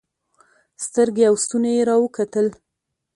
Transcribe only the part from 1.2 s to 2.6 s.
او ستونى يې راوکتل.